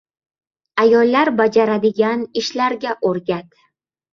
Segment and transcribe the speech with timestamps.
[0.83, 3.63] –ayollar bajaradigan ishlarga o‘rgat;